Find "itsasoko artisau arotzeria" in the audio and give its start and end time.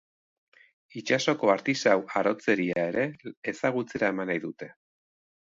1.01-2.87